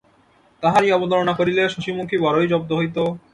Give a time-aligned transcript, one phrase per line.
[0.63, 2.97] তাহারই অবতারণা করিলে শশিমুখী বড়োই জব্দ হইত।